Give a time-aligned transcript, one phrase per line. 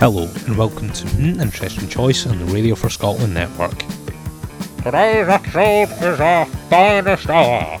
[0.00, 3.78] Hello and welcome to Hmm, Interesting Choice on the Radio for Scotland network.
[4.82, 7.78] Today's episode is a dinosaur.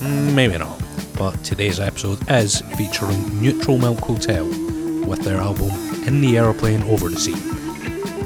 [0.00, 0.82] Maybe not,
[1.18, 4.46] but today's episode is featuring Neutral Milk Hotel
[5.06, 5.68] with their album
[6.06, 7.34] In the Aeroplane Over the Sea.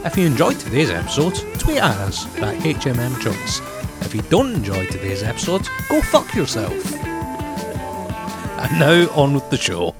[0.04, 3.60] If you enjoyed today's episode, tweet at us at HMM Choice.
[4.06, 6.72] If you don't enjoy today's episode, go fuck yourself.
[8.60, 9.96] And now on with the show.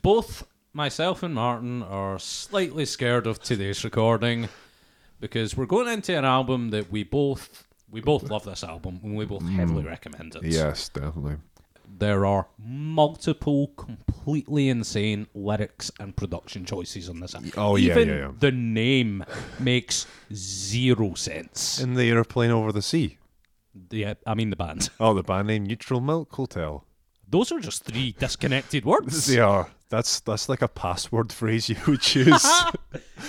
[0.00, 4.48] Both myself and Martin are slightly scared of today's recording
[5.18, 9.16] because we're going into an album that we both we both love this album and
[9.16, 9.88] we both heavily mm.
[9.88, 10.44] recommend it.
[10.44, 11.36] Yes, definitely.
[11.98, 17.50] There are multiple completely insane lyrics and production choices on this album.
[17.56, 18.30] Oh, yeah, Even yeah, yeah.
[18.38, 19.24] the name
[19.58, 21.80] makes zero sense.
[21.80, 23.18] In the aeroplane over the sea.
[23.90, 24.90] Yeah, I mean the band.
[25.00, 26.84] Oh, the band name Neutral Milk Hotel.
[27.28, 29.26] Those are just three disconnected words.
[29.34, 29.68] They are.
[29.90, 32.46] That's that's like a password phrase you would choose.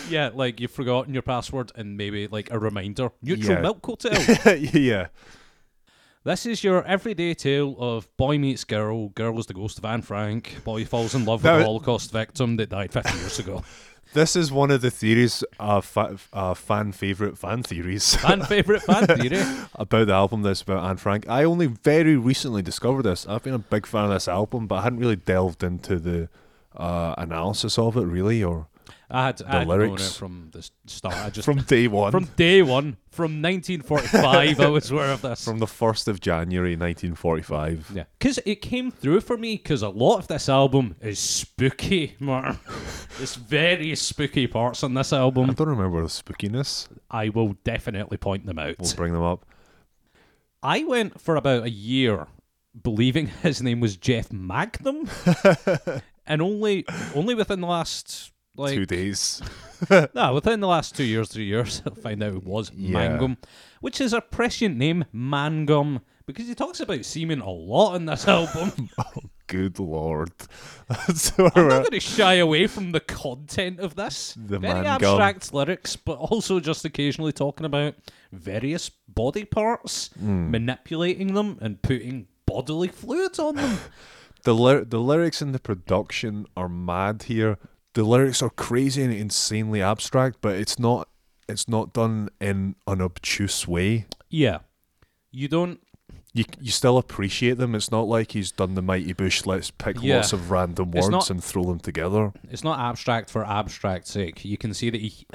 [0.10, 3.12] Yeah, like you've forgotten your password and maybe like a reminder.
[3.22, 3.62] Neutral Yeah.
[3.62, 4.14] Milk Hotel.
[4.56, 5.08] yeah.
[6.24, 10.02] this is your everyday tale of boy meets girl, girl is the ghost of Anne
[10.02, 13.64] Frank, boy falls in love with Now- a Holocaust victim that died 50 years ago.
[14.14, 18.82] This is one of the theories, uh, fa- uh, fan favorite fan theories Fan favourite
[18.84, 19.42] fan theory.
[19.76, 21.28] about the album that's about Anne Frank.
[21.30, 23.26] I only very recently discovered this.
[23.28, 26.28] I've been a big fan of this album, but I hadn't really delved into the
[26.76, 28.68] uh, analysis of it really, or
[29.10, 30.08] I had, I had lyrics.
[30.08, 31.16] it from the start.
[31.16, 35.44] I just from day one, from day one, from 1945, I was aware of this.
[35.46, 37.92] from the first of January, nineteen forty-five.
[37.94, 39.58] Yeah, because it came through for me.
[39.58, 42.58] Because a lot of this album is spooky, Martin.
[43.18, 45.50] There's very spooky parts on this album.
[45.50, 46.88] I don't remember the spookiness.
[47.10, 48.76] I will definitely point them out.
[48.80, 49.46] We'll bring them up.
[50.64, 52.28] I went for about a year
[52.82, 55.10] believing his name was Jeff Magnum,
[56.28, 59.42] and only only within the last like Two days.
[60.14, 62.92] no, within the last two years, three years, I found out it was Yeah.
[62.94, 63.38] Mangum,
[63.80, 68.28] which is a prescient name, Mangum, because he talks about semen a lot in this
[68.28, 68.90] album.
[69.00, 70.32] Oh, good lord.
[70.90, 74.34] That's I'm not going to shy away from the content of this.
[74.34, 74.92] The Very Mangum.
[74.92, 77.96] abstract lyrics, but also just occasionally talking about
[78.34, 80.52] various body parts, Hmm.
[80.52, 83.78] manipulating them, and putting bodily fluids on them.
[84.44, 87.58] The, ly- the lyrics and the production are mad here.
[87.94, 91.08] The lyrics are crazy and insanely abstract, but it's not
[91.50, 94.06] it's not done in an obtuse way.
[94.30, 94.60] yeah.
[95.34, 95.80] You don't.
[96.34, 97.74] You you still appreciate them.
[97.76, 99.46] It's not like he's done the Mighty Boosh.
[99.46, 100.18] Let's pick Yeah.
[100.18, 102.32] lots of random words not- and throw them together.
[102.50, 104.44] It's not abstract for abstract's sake.
[104.46, 105.26] You can see that he,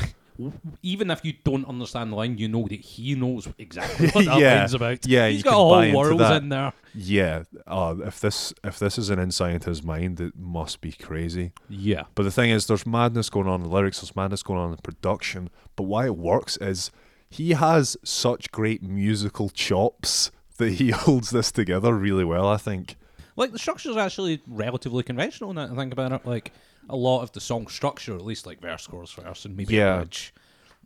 [0.83, 4.39] even if you don't understand the line, you know that he knows exactly what that
[4.41, 4.59] Yeah.
[4.61, 5.07] line's about.
[5.07, 6.73] Yeah, he's got can a buy whole world in there.
[6.95, 7.43] Yeah.
[7.67, 11.53] Uh, if this if this is an insight into his mind, it must be crazy.
[11.69, 14.59] Yeah, But the thing is, there's madness going on in the lyrics, there's madness going
[14.61, 15.51] on in the production.
[15.77, 16.91] But why it works is
[17.29, 22.97] he has such great musical chops that he holds this together really well, I think.
[23.37, 25.53] like the structure is actually relatively conventional.
[25.53, 26.53] Now I think about it, like
[26.89, 29.95] a lot of the song structure, at least like verse, chorus, verse, and maybe Yeah.
[29.95, 30.35] a bridge.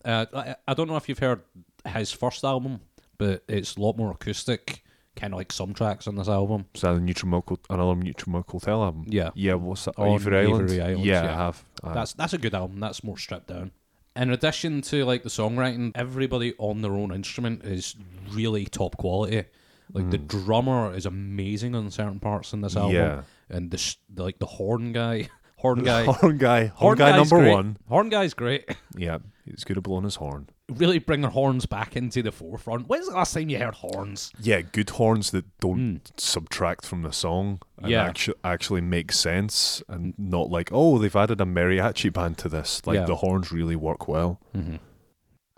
[0.04, 1.42] Uh, I, I don't know if you've heard
[1.86, 2.80] his first album,
[3.18, 4.82] but it's a lot more acoustic,
[5.16, 6.64] kind of like some tracks on this album.
[6.74, 9.04] Is that a Neutral Milk, another Neutral Hotel album?
[9.08, 9.30] Yeah.
[9.34, 9.98] Yeah, what's that?
[9.98, 10.70] On Avery Island?
[10.70, 11.30] Avery Island, yeah, yeah.
[11.32, 11.64] I have.
[11.82, 12.80] That's that's a good album.
[12.80, 13.72] That's more stripped down.
[14.16, 17.94] In addition to like the songwriting, everybody on their own instrument is
[18.32, 19.44] really top quality.
[19.92, 23.22] Like the drummer is amazing on certain parts in this album, Yeah.
[23.48, 25.28] and the, sh- the like the horn guy,
[25.62, 26.66] horn guy, horn guy.
[26.66, 27.52] Horn, guy number great.
[27.52, 27.76] one.
[27.88, 28.64] Horn guy's great.
[28.96, 30.48] Yeah, he's good at blowing his horn.
[30.68, 32.88] Really bring their horns back into the forefront.
[32.88, 34.32] When's the last time you heard horns?
[34.40, 36.12] Yeah, good horns that don't hmm.
[36.16, 37.88] subtract from the song and.
[37.88, 38.04] Yeah.
[38.04, 42.82] actu- actually make sense and not like, oh, they've added a mariachi band to this.
[42.84, 43.04] Like Yeah.
[43.06, 44.40] the horns really work well.
[44.54, 44.76] Mm-hmm.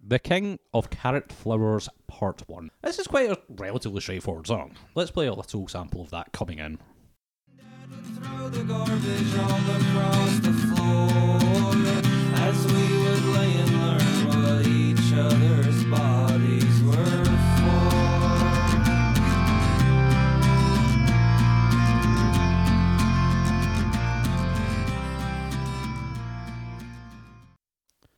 [0.04, 2.70] The King of Carrot Flowers Part 1.
[2.82, 4.76] This is quite a relatively straightforward song.
[4.94, 6.78] Let's play a little sample of that coming in.
[8.22, 11.08] Throw the garbage all across the floor
[12.38, 17.24] as we would lay and learn what each other's bodies were
[17.58, 18.02] for.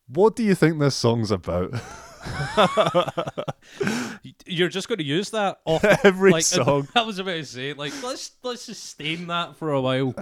[0.09, 1.73] What do you think this song's about?
[4.47, 6.88] You're just going to use that off Every like, song.
[6.94, 10.15] I was about to say, like, let's let's sustain that for a while.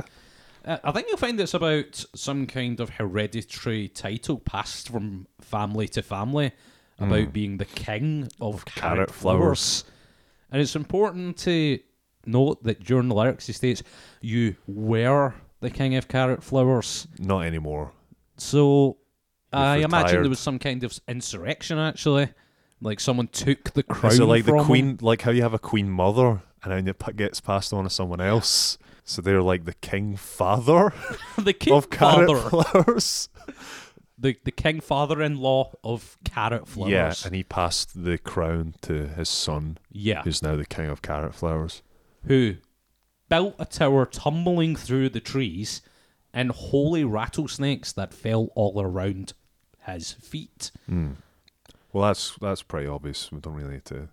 [0.65, 5.89] Uh, I think you'll find it's about some kind of hereditary title passed from family
[5.89, 6.53] to family
[6.99, 8.97] about being the king of carrot.
[8.97, 9.83] Carrot flowers.
[9.83, 9.85] flowers.
[10.53, 11.81] And it's important to
[12.27, 13.83] note that during the lyrics he states,
[14.21, 17.93] "You were the king of carrot flowers." Not anymore.
[18.37, 18.99] So
[19.53, 20.23] I imagine retired.
[20.25, 22.29] there was some kind of insurrection actually.
[22.81, 25.59] Like someone took the crown Is it like the queen, like how you have a
[25.59, 28.77] queen mother and then it gets passed on to someone else?
[29.05, 30.93] So they're like the king father
[31.39, 33.29] the king of carrot father, flowers.
[34.19, 36.91] the the king father-in-law of carrot flowers.
[36.91, 40.23] Yeah, and he passed the crown to his son, yeah.
[40.23, 41.83] who's now the king of carrot flowers.
[42.27, 42.57] who
[43.29, 45.83] built a tower tumbling through the trees
[46.35, 49.33] and holy rattlesnakes that fell all around
[49.87, 50.71] his feet.
[51.93, 53.31] Well, that's that's pretty obvious.
[53.31, 54.09] We don't really need to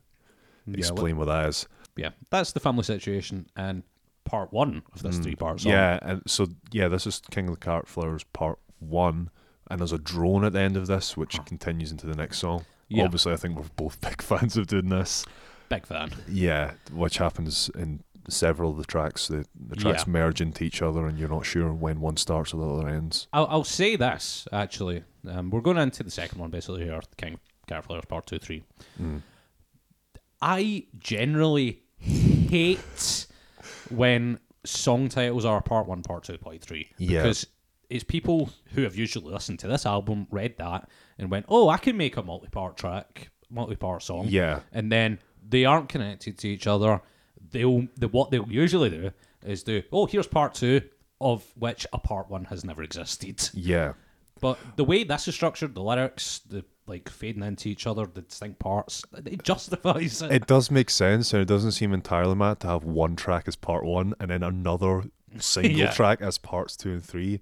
[0.72, 1.68] explain what that is.
[1.96, 3.84] Yeah, that's the family situation and
[4.26, 5.72] part one of this three-part song.
[5.72, 5.76] Mm.
[5.76, 9.30] Yeah, and so yeah, this is King of the Carrot Flowers Part One,
[9.70, 12.66] and there's a drone at the end of this, which continues into the next song.
[12.90, 13.04] Yeah.
[13.06, 15.26] Obviously, I think we're both big fans of doing this.
[15.70, 16.12] big fan.
[16.28, 19.28] Yeah, which happens in several of the tracks.
[19.28, 20.12] The the tracks Yeah.
[20.12, 23.28] merge into each other, and you're not sure when one starts or the other ends.
[23.34, 25.04] I'll, I'll say this actually.
[25.28, 28.64] Um, we're going into the second one basically here, King Carrot Flowers Part Two, Three.
[29.02, 29.22] Mm.
[30.42, 33.28] I generally hate
[33.90, 37.22] when song titles are Part One, Part Two, Part Three Yeah.
[37.24, 37.48] because
[37.90, 40.88] it's people who have usually listened to this album read that
[41.18, 44.62] and went, "Oh, I can make a multi-part track, multi-part song." Yeah.
[44.72, 47.02] and then they aren't connected to each other.
[47.52, 49.12] They'll the what they'll usually do
[49.46, 50.82] is do, "Oh, here's Part Two,
[51.22, 53.94] of which a Part One has never existed." Yeah,
[54.42, 58.22] But the way this is structured, the lyrics, the like fading into each other, the
[58.24, 60.32] distinct parts, it justifies it.
[60.32, 63.56] it does make sense, and it doesn't seem entirely mad to have one track as
[63.56, 65.04] part one and then another
[65.40, 65.92] single Yeah.
[65.92, 67.42] track as parts two and three.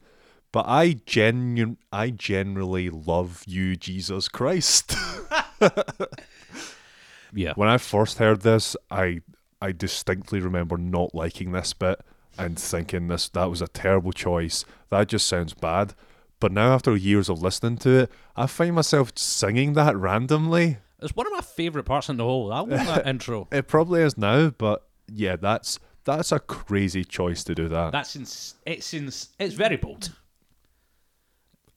[0.52, 4.96] But I genu- I generally love you, Jesus Christ.
[7.34, 7.54] yeah.
[7.56, 9.22] when I first heard this, I
[9.62, 12.00] I distinctly remember not liking this bit
[12.38, 14.66] and thinking this that was a terrible choice.
[14.90, 15.94] That just sounds bad.
[16.40, 20.78] But now after years of listening to it, I find myself singing that randomly.
[21.02, 23.48] It's one of my favourite parts in the whole album, that intro.
[23.52, 27.92] It probably is now, but yeah, that's that's a crazy choice to do that.
[27.92, 30.12] That's ins- it's ins- it's very bold.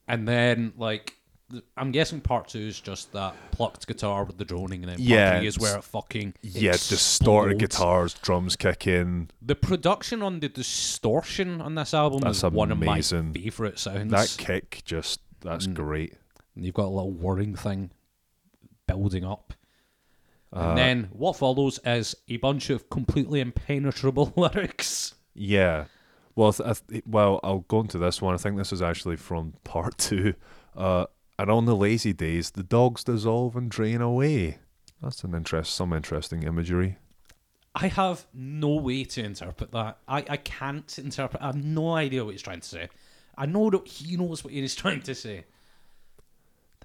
[0.06, 1.16] And then like
[1.76, 5.08] I'm guessing part two is just that plucked guitar with the droning, and then part
[5.08, 9.30] Yeah, three is where it fucking yeah, distorted guitars, drums kick in.
[9.42, 13.32] The production on the distortion on this album That's is one of my amazing.
[13.32, 14.10] favourite sounds.
[14.10, 15.74] That kick just that's Mm.
[15.74, 16.14] great.
[16.54, 17.90] And you've got a little whirring thing
[18.86, 19.54] building up.
[20.52, 25.14] Uh, And then what follows is a bunch of completely impenetrable lyrics.
[25.34, 25.84] Yeah.
[26.34, 28.34] Well, th- well, I'll go into this one.
[28.34, 30.34] I think this is actually from part two.
[30.76, 31.06] Uh,
[31.40, 34.58] and on the lazy days, the dogs dissolve and drain away.
[35.02, 36.98] That's an interest, some interesting imagery.
[37.74, 39.96] I have no way to interpret that.
[40.06, 41.42] I, I can't interpret.
[41.42, 42.90] I have no idea what he's trying to say.
[43.38, 45.46] I know that he knows what he's trying to say.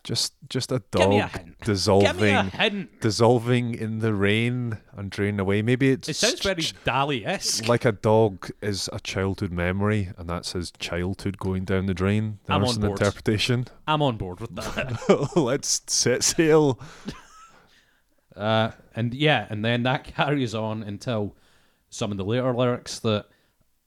[0.05, 1.33] Just, just a a dog hint.
[1.33, 3.01] Give me a dissolving, hint.
[3.01, 5.63] dissolving in the rain and draining away.
[5.63, 7.67] Maybe it's It sounds very Dali esque.
[7.67, 12.37] like a dog is a childhood memory, and that's his childhood going down the drain.
[12.47, 12.99] I'm on an board.
[12.99, 13.65] interpretation.
[13.87, 15.31] I'm on board with that.
[15.35, 16.79] Let's set sail.
[18.35, 21.35] Uh, and yeah, and then that carries on until
[21.89, 23.27] some of the later lyrics that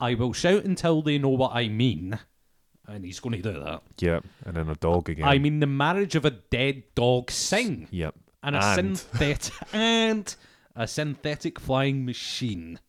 [0.01, 2.19] I will shout until they know what I mean.
[2.89, 3.83] And he's going to do that.
[3.99, 5.27] Yep, and then a dog again.
[5.29, 7.87] I mean, the marriage of a dead dog sing.
[7.91, 10.35] yep, And a synthetic and
[10.75, 12.81] a synthetic flying machine.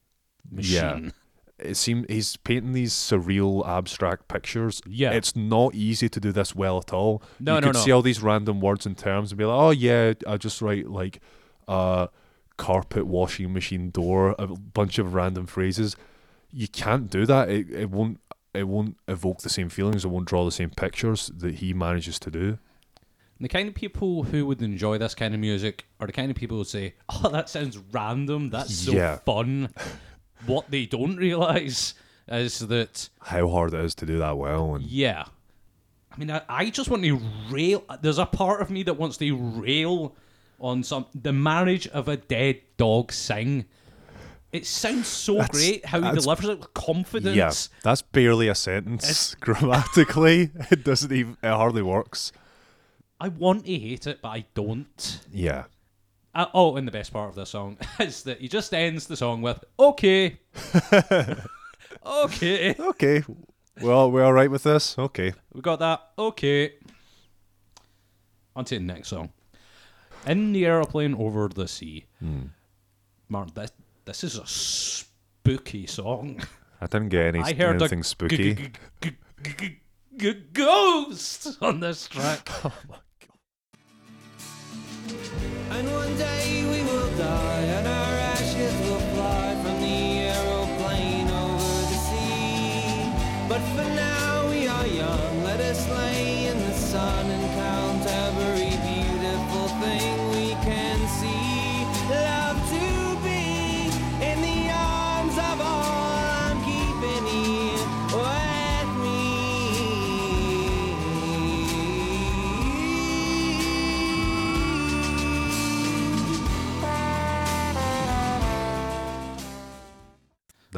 [0.50, 1.12] Machine.
[1.60, 4.82] it seems he's painting these surreal abstract pictures.
[4.88, 5.12] Yeah.
[5.12, 7.22] it's not easy to do this well at all.
[7.40, 7.82] No, you no, could no.
[7.82, 10.88] see all these random words and terms and be like, oh yeah, I just write
[10.90, 11.20] like
[11.68, 12.08] uh
[12.58, 15.96] carpet washing machine door, a bunch of random phrases.
[16.52, 17.50] You can't do that.
[17.50, 18.20] It it won't
[18.54, 20.04] it won't evoke the same feelings.
[20.06, 22.58] It won't draw the same pictures that he manages to do.
[23.42, 26.36] The kind of people who would enjoy this kind of music are the kind of
[26.36, 28.50] people who say, "Oh, that sounds random.
[28.50, 29.18] That's so Yeah.
[29.20, 29.70] fun."
[30.46, 31.94] what they don't realize
[32.28, 35.26] is that How hard it is to do that well, and yeah,
[36.12, 37.84] I mean, I, I just want to rail.
[38.02, 40.16] There's a part of me that wants to rail
[40.60, 43.66] on some the marriage of a dead dog sing.
[44.52, 47.36] It sounds so That's- great how he delivers it with confidence.
[47.36, 47.52] yeah,
[47.84, 50.52] that's barely a sentence grammatically.
[50.72, 51.38] It doesn't even.
[51.44, 52.32] It hardly works.
[53.20, 55.20] I want to hate it, but I don't.
[55.32, 55.66] Yeah.
[56.34, 59.16] Uh, oh, and the best part of the song is that he just ends the
[59.18, 60.40] song with "Okay,
[62.06, 63.24] okay." Okay.
[63.82, 64.98] Well, we're all right with this.
[64.98, 65.34] Okay.
[65.54, 66.02] We got that.
[66.18, 66.74] Okay.
[68.56, 69.32] On to the next song.
[70.26, 72.06] In the aeroplane over the sea.
[73.30, 73.72] Martin, this,
[74.10, 76.42] this is a spooky song.
[76.82, 78.72] I didn't get any I heard anything a spooky.
[80.18, 82.50] g- ghost on this track.
[82.64, 82.74] Oh
[85.72, 87.89] and one day we will die,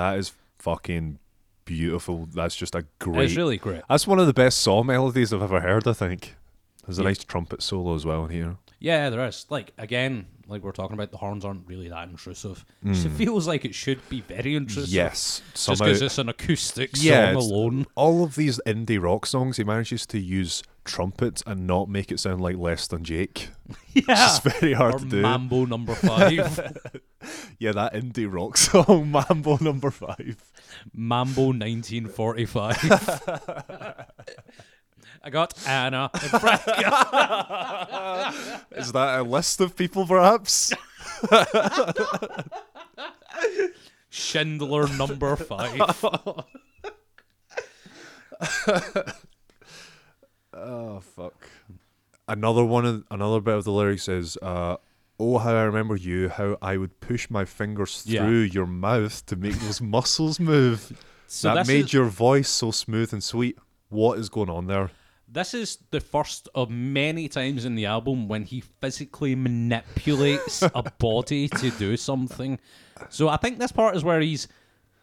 [0.02, 1.20] That is fucking
[1.66, 2.28] beautiful.
[2.34, 3.26] That's just a great.
[3.26, 3.84] It's really great.
[3.88, 5.88] That's one of the best saw melodies I've ever heard.
[5.88, 6.36] I think.
[6.88, 7.10] There's a Yeah.
[7.10, 8.58] nice trumpet solo as well in here.
[8.80, 9.46] Yeah, there is.
[9.52, 12.66] Like again, like we're talking about, the horns aren't really that intrusive.
[12.84, 13.16] Just It mm.
[13.16, 14.92] feels like it should be very intrusive.
[14.92, 17.86] Yes, Just because it's an acoustic song Yeah, it's- alone.
[17.94, 22.20] all of these indie rock songs, he manages to use trumpets and not make it
[22.20, 23.50] sound like less than Jake.
[23.94, 24.04] Yeah.
[24.36, 25.22] It's very hard or to do.
[25.22, 26.78] Mambo number five.
[27.60, 30.44] Yeah, that indie rock song, Mambo Number Five.
[30.94, 33.22] Mambo 1945.
[35.24, 36.10] I got Anna.
[38.72, 40.74] Is that a list of people, perhaps?
[44.10, 45.80] Schindler number five.
[50.54, 51.48] Oh fuck.
[52.28, 54.78] Another one another bit of the lyrics is uh
[55.24, 58.22] Oh how I remember you, how I would push my fingers Yeah.
[58.26, 60.92] through your mouth to make those muscles move.
[61.28, 63.58] So that made is, your voice so smooth and sweet.
[63.90, 64.90] What is going on there?
[65.34, 70.84] this is the first of many times in the album when he physically manipulates a
[71.00, 72.60] body to do something.
[73.10, 74.50] So I think this part is where he's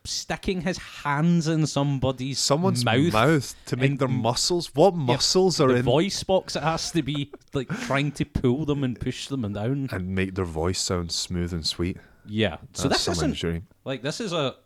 [0.08, 3.12] sticking his hands in somebody's Someone's mouth.
[3.12, 4.74] mouth, to make their muscles.
[4.74, 8.24] What muscles are in the in voice box it has to be like trying to
[8.24, 9.88] pull them and push them and down.
[9.92, 11.98] and make their voice sound smooth and sweet?
[12.26, 12.56] Yeah.
[12.72, 14.56] So That's this some isn't like this is a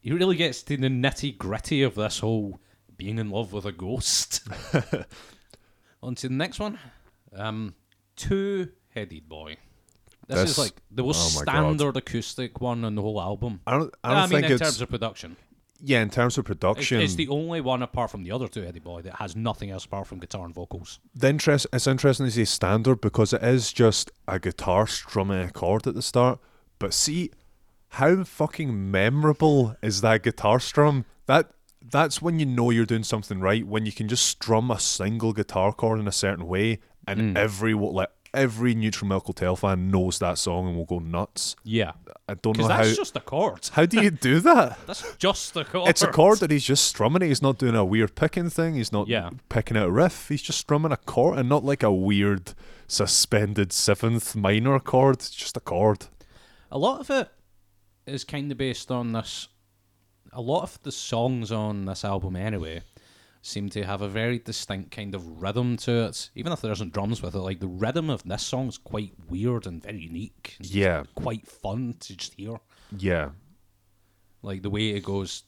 [0.00, 2.60] he really gets to the nitty gritty of this whole
[2.96, 4.46] being in love with a ghost.
[6.02, 6.78] On to the next one.
[7.34, 7.74] Um
[8.16, 9.56] two headed boy.
[10.28, 11.52] This, is like the most oh my God.
[11.52, 13.60] standard acoustic one on the whole album.
[13.66, 15.36] I don't I don't I mean think in it's terms of production.
[15.80, 17.00] yeah, in terms of It's, production.
[17.00, 19.84] it's the only one apart from the other two headed boy that has nothing else
[19.84, 21.00] apart from guitar and vocals.
[21.14, 25.50] the interest it's interesting to say standard because it is just a guitar strumming a
[25.50, 26.38] chord at the start.
[26.78, 27.30] But see
[27.88, 31.04] how fucking memorable is that guitar strum?
[31.26, 31.50] That
[31.84, 33.66] that's when you know you're doing something right.
[33.66, 37.36] When you can just strum a single guitar chord in a certain way, and mm.
[37.36, 41.56] every what like every neutral milk hotel fan knows that song and will go nuts.
[41.64, 41.92] Yeah.
[42.28, 42.82] I don't know Because how.
[42.84, 43.68] that's just a chord.
[43.72, 44.78] how do you do that?
[44.86, 45.88] That's just a chord.
[45.90, 47.28] It's a chord that he's just strumming it.
[47.28, 48.74] He's not doing a weird picking thing.
[48.76, 49.30] He's not Yeah.
[49.48, 50.28] picking out a riff.
[50.28, 52.54] He's just strumming a chord and not like a weird
[52.86, 55.16] suspended seventh minor chord.
[55.16, 56.06] It's just a chord.
[56.70, 57.28] A lot of it
[58.06, 59.48] is kind of based on this.
[60.32, 62.82] A lot of the songs on this album, anyway,
[63.44, 66.30] seem to have a very distinct kind of rhythm to it.
[66.36, 69.12] Even if there isn't drums with it, like the rhythm of this song is quite
[69.28, 70.56] weird and very unique.
[70.60, 72.60] Yeah, quite fun to just hear.
[72.96, 73.30] yeah,
[74.42, 75.42] Like the way it goes,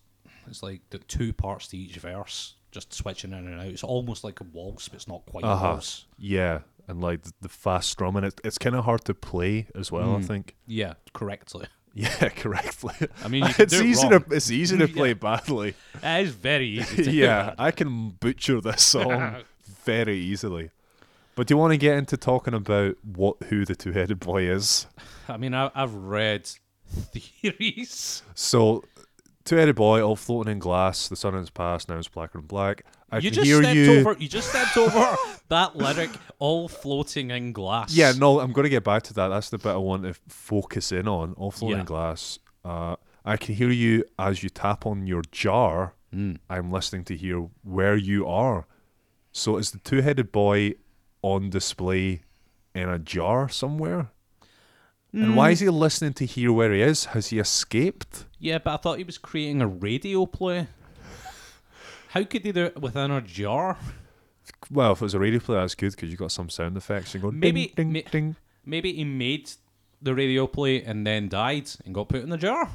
[0.48, 3.66] it's like the two parts to each verse, just switching in and out.
[3.66, 6.06] It's almost like a waltz, but it's not quite a uh huh, waltz.
[6.18, 6.60] yeah.
[6.86, 10.16] And like the, fast strumming, it, it's kind of hard to play as well.
[10.16, 10.24] I Mm.
[10.26, 10.54] think.
[10.66, 11.66] Yeah, correctly.
[11.94, 12.94] Yeah, correctly.
[13.24, 14.22] I mean, you it's it easy wrong.
[14.24, 14.94] to it's easy to Yeah.
[14.94, 15.74] play badly.
[16.02, 17.04] It is very easy.
[17.04, 19.36] To yeah, I can butcher this song
[19.84, 20.70] very easily.
[21.36, 24.86] But do you want to get into talking about what who the two-headed boy is?
[25.28, 26.48] I mean, I, I've read
[26.88, 28.22] theories.
[28.34, 28.84] So,
[29.44, 31.08] two-headed boy, all floating in glass.
[31.08, 31.88] The sun has passed.
[31.88, 32.84] now it's blacker and black.
[33.10, 34.00] I you just stepped you.
[34.00, 34.16] over.
[34.18, 35.16] You just stepped over
[35.48, 37.94] that lyric, all floating in glass.
[37.94, 39.28] Yeah, no, I'm going to get back to that.
[39.28, 41.34] That's the bit I want to focus in on.
[41.34, 41.84] All floating Yeah.
[41.84, 42.38] glass.
[42.64, 45.94] Uh, I can hear you as you tap on your jar.
[46.14, 46.38] Mm.
[46.50, 48.66] I'm listening to hear where you are.
[49.32, 50.74] So, is the two-headed boy
[51.22, 52.22] on display
[52.74, 54.10] in a jar somewhere?
[55.12, 57.04] And why is he listening to hear where he is?
[57.06, 58.24] Has he escaped?
[58.40, 60.66] Yeah, but I thought he was creating a radio play.
[62.14, 63.76] How could he do it within a jar?
[64.70, 67.12] Well, if it was a radio play, that's good because you got some sound effects.
[67.12, 68.36] You go Maybe- ding, ding, ma- ding.
[68.64, 69.50] Maybe he made
[70.00, 72.70] the radio play and then died and got put in the jar.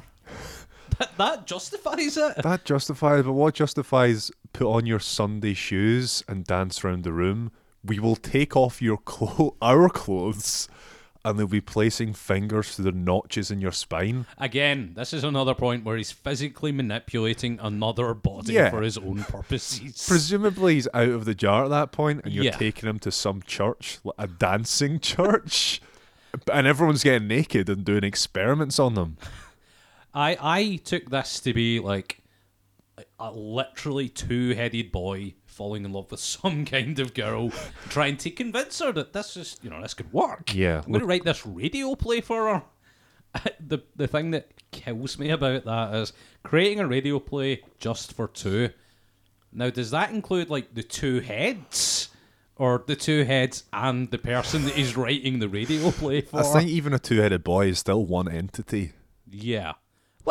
[0.98, 2.42] that, that justifies it.
[2.42, 7.50] That justifies, but what justifies put on your Sunday shoes and dance around the room?
[7.82, 10.68] We will take off your clo- our clothes
[11.24, 14.24] and they'll be placing fingers through the notches in your spine.
[14.38, 18.70] Again, this is another point where he's physically manipulating another body Yeah.
[18.70, 20.06] for his own purposes.
[20.08, 22.56] Presumably he's out of the jar at that point, and you're Yeah.
[22.56, 25.82] taking him to some church, like a dancing church,
[26.50, 29.16] and everyone's getting naked and doing experiments on them.
[30.14, 32.22] I I took this to be like
[32.98, 37.50] a- a literally two-headed boy falling in love with some kind of girl,
[37.88, 40.54] trying to convince her that this is you know this could work.
[40.54, 42.62] Yeah, I'm going to write this radio play for her.
[43.66, 48.28] the the thing that kills me about that is creating a radio play just for
[48.28, 48.70] two.
[49.52, 52.08] Now, does that include like the two heads?
[52.56, 56.40] Or the two heads and the person that he's writing the radio play for.
[56.40, 58.92] I think even a two-headed boy is still one entity.
[59.30, 59.72] yeah.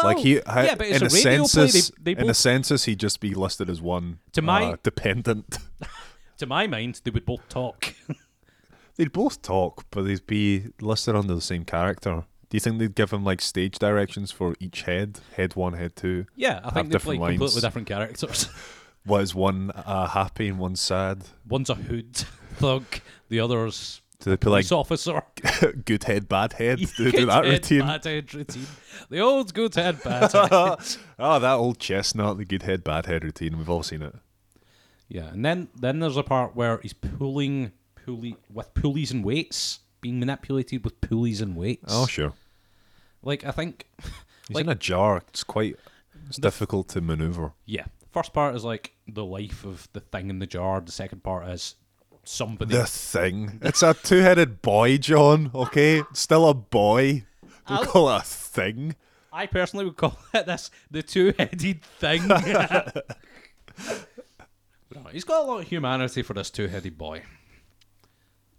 [0.03, 1.97] Well, like he, yeah, but it's in a a radio census, play.
[2.03, 5.57] They, they in a census, he'd just be listed as one To my- uh, dependent.
[6.37, 7.93] to my mind, they would both talk.
[8.95, 12.25] They'd both talk, but they'd be listed under the same character.
[12.49, 15.21] Do you think they'd give him like stage directions for each head?
[15.37, 16.25] Head one, head two.
[16.35, 18.49] yeah, I think they're different like completely different characters.
[19.05, 21.23] What is one uh, happy and one sad?
[21.47, 22.15] One's a hood
[22.57, 22.83] thug,
[23.29, 25.21] the other's Do they put like officer.
[25.85, 26.79] good head, bad head?
[26.97, 27.79] Do they do that head, routine?
[27.79, 28.65] Bad head routine.
[29.09, 30.49] The old good head, bad head.
[31.17, 33.57] oh, that old chestnut, the good head, bad head routine.
[33.57, 34.13] We've all seen it.
[35.07, 37.71] yeah, and then then there's a part where he's pulling
[38.05, 41.85] pulley with pulleys and weights, being manipulated with pulleys and weights.
[41.87, 42.33] Oh, sure.
[43.23, 43.87] like I think,
[44.49, 45.17] He's Like- in a jar.
[45.29, 45.77] It's quite
[46.27, 47.53] it's difficult to maneuver.
[47.65, 47.85] yeah.
[48.11, 50.81] First part is like the life of the thing in the jar.
[50.81, 51.75] The second part is
[52.29, 52.75] somebody.
[52.75, 53.59] The thing.
[53.61, 55.99] It's a two headed boy, John, okay?
[55.99, 57.25] It's still a boy.
[57.67, 58.95] Don't I'll- call it a thing.
[59.31, 62.23] I personally would call it this the two-headed thing.
[64.93, 67.21] No, he's got a lot of humanity for this two-headed boy.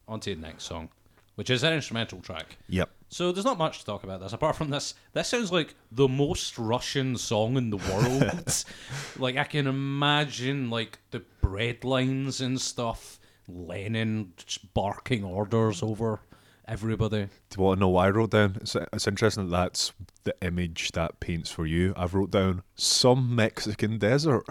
[0.07, 0.89] On to the next song,
[1.35, 2.57] which is an instrumental track.
[2.69, 2.89] Yep.
[3.09, 4.95] So there's not much to talk about this apart from this.
[5.13, 8.65] This sounds like the most Russian song in the world.
[9.19, 13.19] like I can imagine like the bread lines and stuff.
[13.55, 16.21] Lenin just barking orders over
[16.67, 17.25] everybody.
[17.51, 18.57] Do you want to know what I wrote down?
[18.61, 19.93] It's, it's interesting that that's
[20.25, 21.93] the image that paints for you.
[21.97, 24.45] I've wrote down some Mexican desert.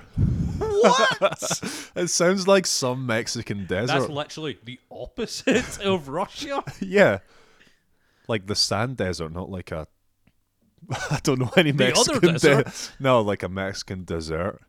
[0.58, 1.62] What?
[1.96, 3.88] It sounds like some Mexican desert.
[4.00, 6.64] That's literally the opposite of Russia.
[6.80, 7.20] yeah.
[8.28, 9.88] Like the sand desert, not like a.
[10.90, 12.92] I don't know any The Mexican de- desert?
[13.00, 14.62] No, like a Mexican dessert.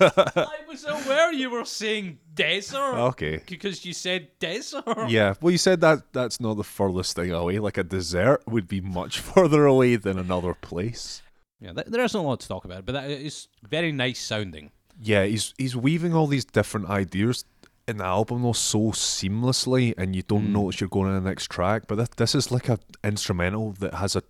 [0.00, 2.94] I was aware you were saying desert.
[3.10, 3.42] Okay.
[3.46, 4.84] Because you said desert.
[5.08, 5.34] Yeah.
[5.40, 7.58] Well, you said that that's not the furthest thing away.
[7.58, 11.22] Like a dessert would be much further away than another place.
[11.60, 14.70] Yeah, th- there isn't a lot to talk about, but that is very nice sounding.
[15.02, 17.44] Yeah, he's he's weaving all these different ideas
[17.88, 20.52] in the album though so seamlessly, and you don't Mm.
[20.52, 21.82] notice you're going to the next track.
[21.86, 24.22] But this, this is like a instrumental that has a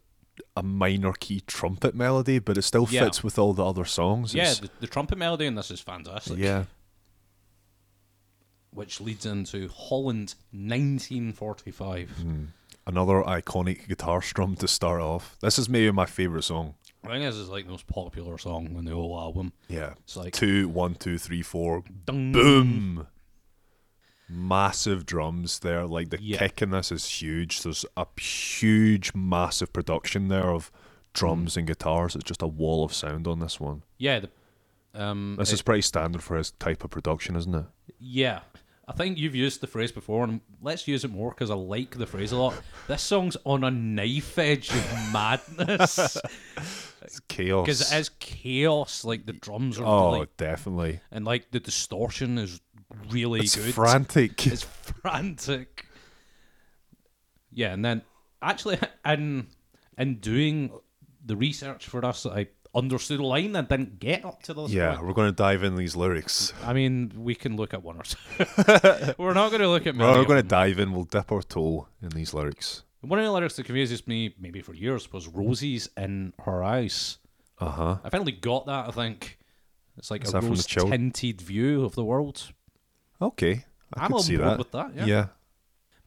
[0.56, 3.04] a minor key trumpet melody, but it still Yeah.
[3.04, 4.34] fits with all the other songs.
[4.34, 6.38] Yeah, the, the trumpet melody in this is fantastic.
[6.38, 6.64] yeah.
[8.72, 12.10] Which leads into Holland 1945.
[12.10, 12.44] Hmm.
[12.86, 15.36] Another iconic guitar strum to start off.
[15.40, 16.74] This is maybe my favorite song.
[17.04, 19.52] I think this is like the most popular song on the whole album.
[19.68, 19.94] Yeah.
[20.04, 21.82] It's like Two, one, two, three, four.
[22.06, 23.06] dung, Boom.
[24.30, 25.86] Massive drums there.
[25.86, 26.38] Like the Yeah.
[26.38, 27.62] kick in this is huge.
[27.62, 30.70] There's a huge, massive production there of
[31.12, 32.14] drums and guitars.
[32.14, 33.82] It's just a wall of sound on this one.
[33.98, 34.30] Yeah, the,
[34.94, 37.66] um, This it- is pretty standard for his type of production, isn't it?
[37.98, 38.40] Yeah.
[38.88, 41.96] I think you've used the phrase before, and let's use it more because I like
[41.96, 42.54] the phrase a lot.
[42.88, 46.16] This song's on a knife edge of madness
[47.02, 47.66] It's chaos.
[47.66, 49.04] because it is chaos.
[49.04, 51.00] Like the drums are, Oh, really, definitely.
[51.12, 52.60] and like the distortion is
[53.10, 53.74] really It's good.
[53.74, 54.46] frantic.
[54.52, 55.86] It's frantic.
[57.52, 58.02] Yeah, and then
[58.42, 59.48] actually, in
[59.98, 60.70] in doing
[61.24, 64.72] the research for us, I understood a line that didn't get up to those.
[64.72, 66.52] yeah, we're going to dive in these lyrics.
[66.64, 68.16] I mean, we can look at one or two.
[69.18, 69.96] We're not going to look at.
[69.96, 70.92] many We're going to dive in.
[70.92, 72.84] We'll dip our toe in these lyrics.
[73.00, 77.18] One of the lyrics that confuses me, maybe for years, was "Roses in her eyes."
[77.58, 77.98] Uh huh.
[78.04, 78.88] I finally got that.
[78.88, 79.38] I think
[79.98, 82.52] it's like Is a that from the rose tinted view of the world.
[83.20, 83.64] Okay.
[83.94, 84.58] I I'm could on board that.
[84.58, 84.92] with that.
[84.96, 85.04] Yeah.
[85.06, 85.26] yeah.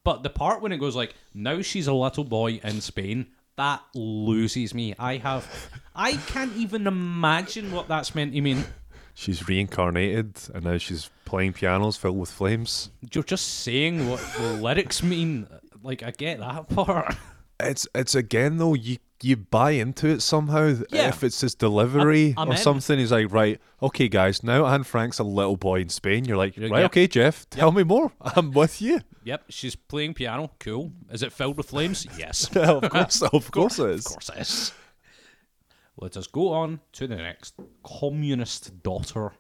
[0.04, 3.82] But the part when it goes like, "Now she's a little boy in Spain," that
[3.94, 4.96] loses me.
[5.00, 8.64] I have, I can't even imagine what that's meant to mean.
[9.16, 12.90] She's reincarnated and now she's playing pianos filled with flames.
[13.14, 15.48] You're just saying what the lyrics mean.
[15.84, 17.16] Like I get that part.
[17.60, 20.76] It's it's again though you you buy into it somehow.
[20.90, 21.10] Yeah.
[21.10, 22.58] If it's his delivery I'm or in.
[22.58, 26.26] something, he's like, right, okay, guys, now Anne Frank's a little boy in Spain.
[26.26, 26.86] You're like, right, yep.
[26.86, 28.12] okay, Jeff, tell me more.
[28.22, 29.02] I'm with you.
[29.24, 30.52] Yep, she's playing piano.
[30.60, 30.92] Cool.
[31.12, 32.06] Is it filled with flames?
[32.18, 32.50] Yes.
[32.56, 34.06] of course, of course it is.
[34.06, 34.72] Of course it is.
[35.98, 39.34] Let us go on to the next communist daughter.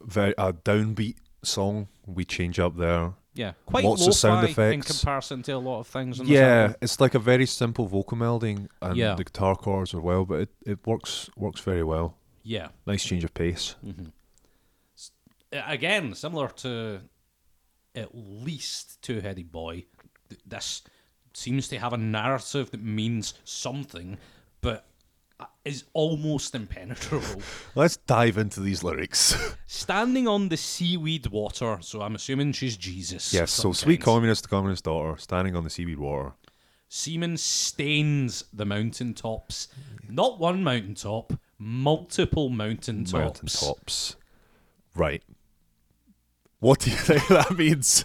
[0.00, 1.88] Very a downbeat song.
[2.06, 3.12] We change up there.
[3.36, 6.18] Yeah, quite Lots of sound effects in comparison to a lot of things.
[6.20, 9.14] Yeah, it's like a very simple vocal melding, and Yeah.
[9.14, 12.16] the guitar chords are well, but it, it works works very well.
[12.42, 12.68] yeah.
[12.86, 13.76] Nice change of pace.
[15.52, 17.00] Uh, Again, similar to
[17.94, 19.84] at least Two Headed Boy.
[20.46, 20.82] This
[21.34, 24.18] seems to have a narrative that means something,
[24.60, 24.86] but
[25.64, 27.42] is almost impenetrable.
[27.74, 29.36] Let's dive into these lyrics.
[29.66, 33.32] Standing on the seaweed water, so I'm assuming she's Jesus.
[33.32, 36.32] yes, so some sweet communist, communist daughter, standing on the seaweed water.
[36.88, 39.68] Seaman stains the mountaintops.
[40.08, 43.12] Not one mountaintop, multiple mountaintops.
[43.12, 44.16] Mountaintops.
[44.94, 45.22] Right.
[46.60, 48.04] What do you think that means?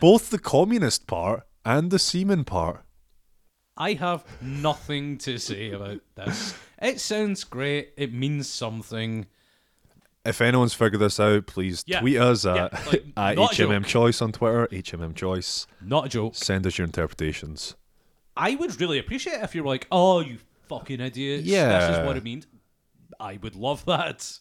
[0.00, 2.84] Both the communist part and the seaman part.
[3.76, 6.54] I have nothing to say about this.
[6.80, 7.92] It sounds great.
[7.96, 9.26] It means something.
[10.24, 12.00] If anyone's figured this out, please Yeah.
[12.00, 13.84] tweet us Yeah, at, like, at HMM.
[13.84, 15.66] Choice on Twitter, HMM Choice.
[15.80, 16.34] Not a joke.
[16.34, 17.74] Send us your interpretations.
[18.36, 21.44] I would really appreciate it if you were like, "Oh, you fucking idiots!
[21.48, 22.46] this is what it means."
[23.20, 24.38] I would love that.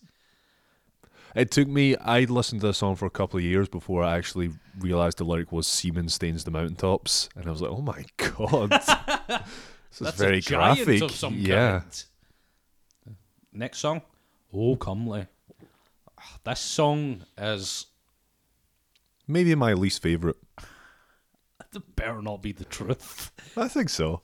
[1.36, 4.18] It took me, I listened to the song for a couple of years before I
[4.18, 7.28] actually realised the lyric was Seaman stains the mountaintops.
[7.36, 8.70] And I was like, oh my god.
[8.70, 8.88] this
[9.94, 11.02] is That's very graphic.
[11.02, 11.80] of some yeah.
[11.80, 12.04] kind.
[13.56, 14.02] Next song,
[14.52, 15.28] "Oh Comely."
[16.44, 17.86] This song is
[19.28, 20.36] Maybe my least favourite.
[21.72, 23.32] that better not be the truth.
[23.56, 24.22] I think so.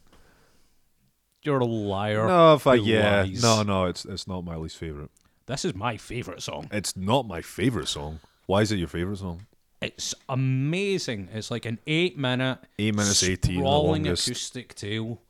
[1.44, 2.28] You're a liar.
[2.28, 3.22] No, if I, yeah.
[3.22, 3.42] lies.
[3.44, 5.12] No, no, it's it's not my least favourite.
[5.50, 6.70] This is my favorite song.
[6.72, 8.20] It's not my favourite song.
[8.46, 9.48] Why is it your favourite song?
[9.82, 11.30] It's amazing.
[11.34, 14.26] It's like an eight minute, Eight minutes 18, the sprawling longest.
[14.28, 14.32] Hmm.
[14.32, 15.22] acoustic tale.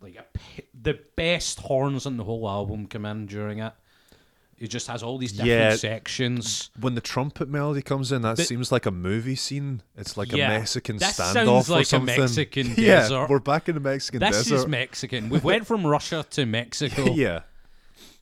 [0.00, 0.24] Like a,
[0.80, 3.74] the best horns on the whole album come in during it.
[4.58, 5.76] It just has all these different Yeah.
[5.76, 6.70] sections.
[6.80, 9.82] When the trumpet melody comes in, that But- seems like a movie scene.
[9.98, 12.18] It's like Yeah, a Mexican that standoff sounds or like a something.
[12.20, 13.28] Mexican yeah, desert.
[13.28, 14.54] we're back in the Mexican This desert.
[14.54, 15.28] is Mexican.
[15.28, 17.40] We went from Russia to Mexico, yeah.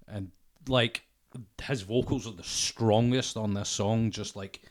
[0.08, 0.32] and
[0.66, 1.02] like
[1.62, 4.10] his vocals are the strongest on this song.
[4.10, 4.62] Just like,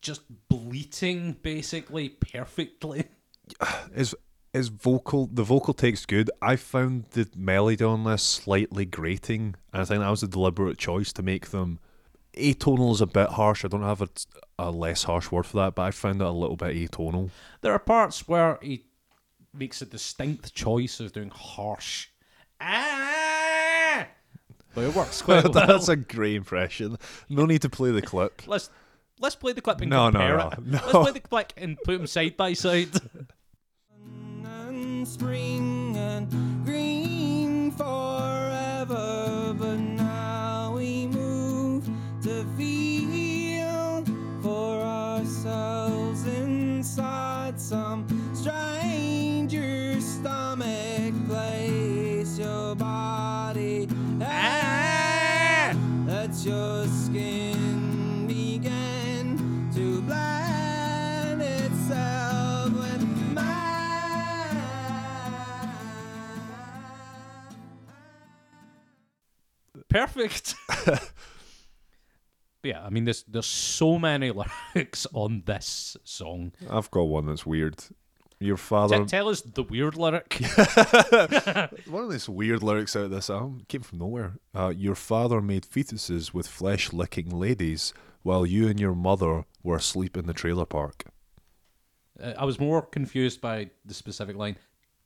[0.00, 3.04] just bleating basically perfectly.
[3.94, 4.14] His
[4.52, 6.30] his vocal the vocal takes good.
[6.42, 10.76] I found the melody on this slightly grating, and I think that was a deliberate
[10.78, 11.78] choice to make them
[12.36, 13.64] atonal is a bit harsh.
[13.64, 14.08] I don't have a,
[14.58, 17.30] a less harsh word for that, but I found it a little bit atonal.
[17.60, 18.84] There are parts where he
[19.54, 22.08] makes a distinct choice of doing harsh.
[22.60, 23.21] Ah!
[24.74, 25.52] But it works quite well.
[25.52, 26.96] That's a great impression.
[27.28, 28.46] No need to play the clip.
[28.46, 28.70] Let's
[29.20, 30.58] let's play the clip and No, no, compare no, it.
[30.66, 30.78] no.
[30.78, 32.88] Let's play the clip and put them side by side.
[34.44, 39.54] and spring and green forever.
[39.58, 41.84] But now we move
[42.22, 44.04] to feel
[44.42, 51.14] for ourselves inside some stranger stomach.
[51.28, 53.88] Place your body.
[56.44, 63.02] Your skin begin to blend itself with
[63.32, 64.56] mine.
[69.88, 70.56] Perfect.
[72.64, 74.32] yeah, I mean, there's there's so many
[74.74, 76.54] lyrics on this song.
[76.68, 77.76] I've got one that's weird.
[78.42, 79.04] Your T- father.
[79.04, 80.34] tell us the weird lyric.
[81.88, 84.34] One of these weird lyrics out of this album came from nowhere.
[84.54, 89.76] Uh, your father made fetuses with flesh licking ladies while you and your mother were
[89.76, 91.04] asleep in the trailer park.
[92.22, 94.56] Uh, I was more confused by the specific line.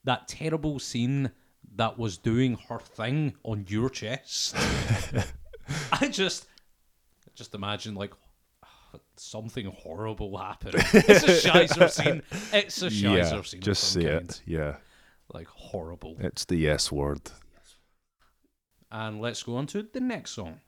[0.04, 1.30] That terrible scene
[1.74, 4.56] that was doing her thing on your chest.
[5.92, 6.46] I just,
[7.34, 8.12] just imagine like
[9.16, 10.72] something horrible happen.
[10.74, 12.22] it's a Shizer scene.
[12.52, 13.60] It's a Shizer yeah, scene.
[13.60, 14.30] Just see kind.
[14.30, 14.42] it.
[14.46, 14.76] Yeah.
[15.32, 16.16] Like horrible.
[16.20, 17.20] It's the yes word.
[18.90, 20.60] And let's go on to the next song.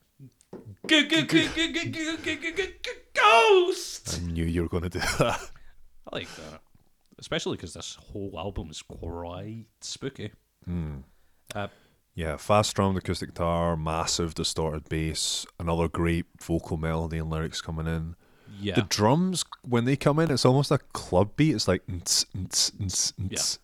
[3.14, 4.20] Ghost.
[4.20, 5.50] I knew you were going to do that.
[6.10, 6.60] I like that,
[7.18, 10.32] especially because this whole album is quite spooky.
[10.68, 11.02] Mm.
[11.54, 11.68] Uh,
[12.14, 17.86] yeah, fast strummed acoustic guitar, massive distorted bass, another great vocal melody and lyrics coming
[17.86, 18.16] in
[18.60, 21.54] yeah, The drums, when they come in, it's almost a club beat.
[21.54, 23.58] It's like, "Ns, ns, ns, ns."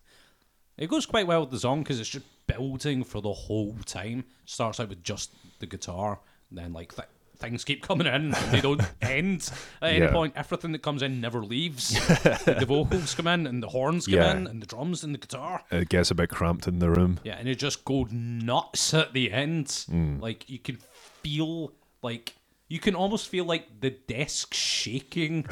[0.77, 4.25] It goes quite well with the song because it's just building for the whole time.
[4.45, 8.33] Starts out with just the guitar, and then like th- things keep coming in and
[8.51, 9.49] they don't end
[9.81, 10.11] at any Yeah.
[10.11, 10.33] point.
[10.37, 11.89] Everything that comes in never leaves.
[12.45, 14.31] the vocals come in and the horns come Yeah.
[14.37, 15.63] in and the drums and the guitar.
[15.71, 17.19] It gets a bit cramped in the room.
[17.25, 19.67] Yeah, and it just goes nuts at the end.
[19.67, 20.21] Mm.
[20.21, 20.77] Like you can
[21.23, 22.35] feel like
[22.67, 25.45] you can almost feel like the desk shaking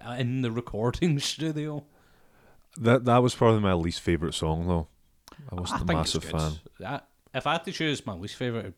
[0.00, 1.84] uh, in the recording studio.
[2.76, 4.88] That that was probably my least favorite song though.
[5.50, 6.52] I I wasn't a massive fan.
[6.78, 8.74] That- if I had to choose my least favorite, it'd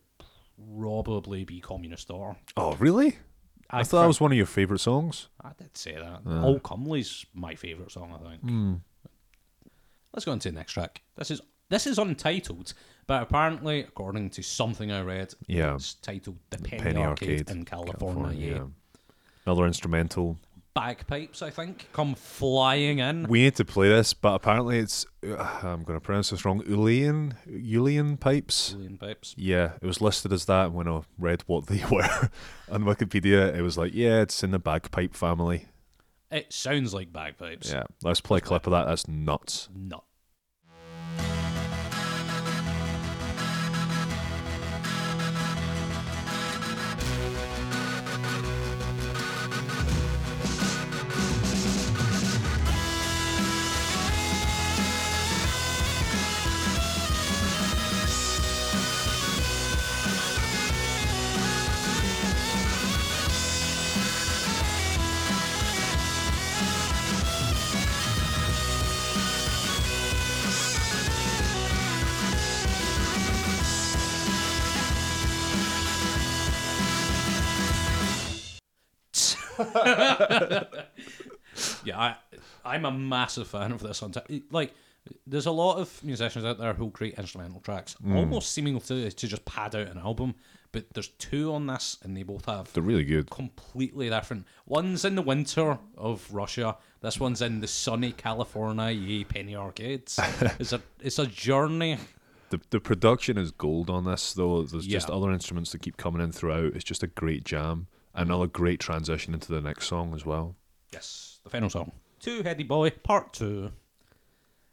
[0.79, 2.37] probably be Communist Star.
[2.55, 3.17] Oh really?
[3.69, 5.29] I, I thought that was one of your favorite songs.
[5.41, 6.21] I did say that.
[6.43, 8.41] All Comely's my favorite song, I think.
[8.41, 8.73] Hmm.
[10.13, 11.01] Let's go on to the next track.
[11.15, 12.73] This is this is untitled,
[13.07, 15.75] but apparently, according to something I read, Yeah.
[15.75, 18.63] it's titled "The Penny, Penny Arcade, Arcade, in California." yeah.
[19.45, 20.37] Another instrumental.
[20.73, 23.27] Bagpipes, I think, come flying in.
[23.27, 26.61] We need to play this, but apparently it's uh, I'm going to pronounce this wrong.
[26.63, 28.71] Uilleann Uilleann pipes.
[28.71, 29.35] Julian pipes.
[29.37, 32.29] Yeah, it was listed as that when I read what they were
[32.71, 33.55] on Wikipedia.
[33.55, 35.67] It was like, yeah, it's in the bagpipe family.
[36.31, 37.71] It sounds like bagpipes.
[37.71, 38.85] Yeah, let's play a clip of that.
[38.87, 39.69] That's nuts.
[39.75, 40.03] Nut.
[81.83, 82.15] yeah, I,
[82.65, 84.03] I'm a massive fan of this.
[84.03, 84.13] On
[84.51, 84.73] like,
[85.27, 88.15] there's a lot of musicians out there who create instrumental tracks, mm.
[88.15, 90.35] almost seeming to to just pad out an album.
[90.71, 93.29] But there's two on this, and they both have They're really good.
[93.29, 94.47] completely different.
[94.65, 96.77] One's in the winter of Russia.
[96.99, 100.19] This one's in the sunny California, ye penny arcades.
[100.59, 101.99] it's a it's a journey.
[102.49, 104.63] The the production is gold on this though.
[104.63, 106.73] There's just other instruments that keep coming in throughout.
[106.75, 107.87] It's just a great jam.
[108.13, 110.55] Another great transition into the next song as well.
[110.91, 111.91] Yes, the final song.
[112.19, 113.71] Two Heady Boy, part two.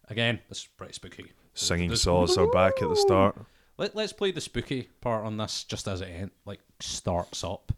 [0.09, 1.33] Again, this is pretty spooky.
[1.55, 3.37] Singing This- saws are back at the start.
[3.79, 7.73] Let, let's play the spooky part on this just as it end, like starts up.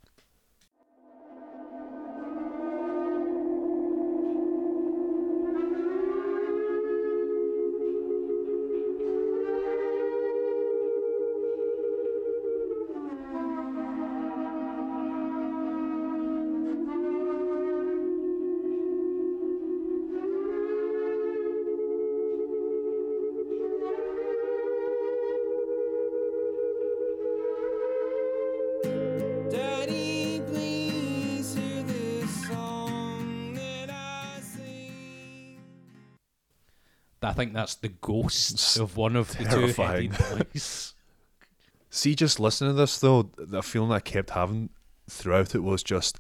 [37.25, 40.13] I think that's the ghost of one of the two-headed
[40.53, 40.95] boys.
[41.91, 44.71] See, just listening to this though, the feeling I kept having
[45.09, 46.19] throughout it was just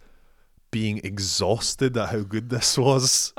[0.70, 3.32] being exhausted at how good this was.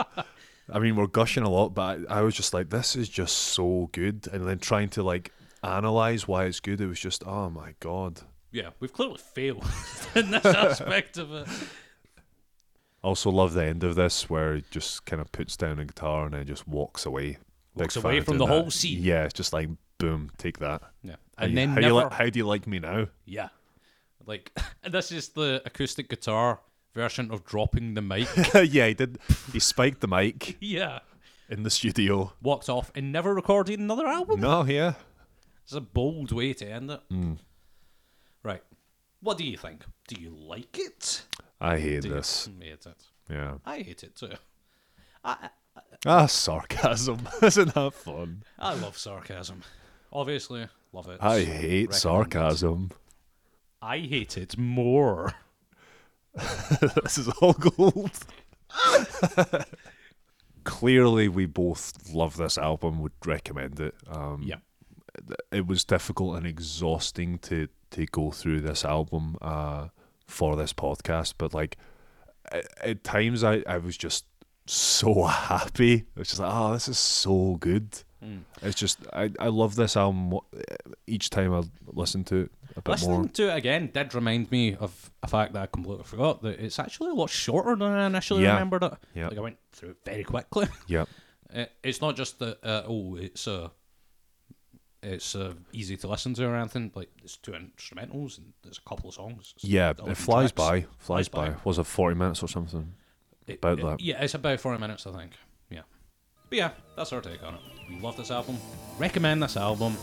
[0.72, 3.36] I mean, we're gushing a lot, but I, I was just like, this is just
[3.38, 4.28] so good.
[4.32, 5.32] And then trying to like
[5.64, 8.22] analyze why it's good, it was just, oh my god.
[8.52, 9.66] yeah, we've clearly failed
[10.16, 11.48] in this aspect of it.
[13.04, 15.86] I also, love the end of this where he just kind of puts down a
[15.86, 17.38] guitar and then just walks away.
[17.76, 18.52] Walks away from the that.
[18.54, 19.00] whole scene.
[19.02, 20.82] Yeah, it's just like boom, take that.
[21.04, 21.88] Yeah, How and you- then how, never.
[21.88, 23.08] you li- how do you like me now?
[23.26, 23.50] yeah,
[24.26, 24.52] like
[24.90, 26.60] this is the acoustic guitar
[26.94, 28.28] version of dropping the mic.
[28.54, 29.18] yeah, he did.
[29.52, 31.00] He spiked the mic yeah,
[31.50, 32.34] in the studio.
[32.42, 34.40] walked off and never recorded another album.
[34.42, 34.94] No, yeah.
[35.64, 37.02] It's a bold way to end it.
[37.10, 37.34] Hmm.
[38.44, 38.62] Right.
[39.22, 39.86] What do you think?
[40.10, 41.24] Do you like it?
[41.62, 42.50] I hate Do you this.
[42.60, 43.04] hate it?
[43.30, 43.56] Yeah.
[43.66, 44.32] I hate it too.
[45.24, 45.50] I
[46.06, 47.28] Ah, sarcasm.
[47.42, 48.44] Isn't that fun?
[48.60, 49.62] I love sarcasm.
[50.12, 51.18] Obviously, love it.
[51.22, 51.94] I hate Recommend it.
[51.94, 52.92] sarcasm.
[53.82, 55.34] I hate it more.
[57.04, 58.12] this is all gold.
[60.64, 63.02] Clearly, we both love this album.
[63.02, 63.96] Would recommend it.
[64.08, 64.58] Um, Yeah.
[65.52, 69.90] it was difficult and exhausting to to go through this album uh,
[70.26, 71.78] for this podcast, but like
[72.52, 74.26] at, at times I, I was just
[74.66, 76.06] so happy.
[76.16, 77.88] It's just like, oh, this is so good.
[78.62, 80.40] It's just I, I love this album
[81.08, 83.28] each time I listen to it a bit Listening more.
[83.28, 86.80] to it again did remind me of a fact that I completely forgot that it's
[86.80, 88.54] actually a lot shorter than I initially Yeah.
[88.54, 88.94] remembered it.
[89.14, 89.28] Yeah.
[89.28, 90.68] Like I went through it very quickly.
[90.88, 91.04] Yeah,
[91.50, 93.72] It- it's not just that uh, oh it's a
[95.02, 96.92] it's uh, easy to listen to or anything.
[96.96, 99.52] Like there's two instrumentals and there's a couple of songs.
[99.58, 100.70] It's Yeah, it flies tracks.
[100.70, 100.82] by.
[100.82, 101.50] Flies Flies by.
[101.50, 101.56] by.
[101.66, 102.94] Was it forty minutes or something?
[103.48, 104.02] About it- that.
[104.02, 105.32] Yeah, it's about 40 minutes, I think.
[105.70, 105.82] Yeah.
[106.50, 107.62] But yeah, that's our take on it.
[107.90, 108.58] We love this album.
[108.98, 109.98] Recommend this album.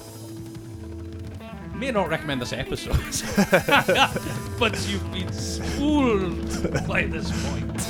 [1.74, 2.92] May not recommend this episode,
[4.58, 7.80] but you've been schooled by this point.